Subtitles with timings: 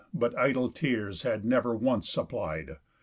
[0.15, 2.77] But idle tears had never wants supplied.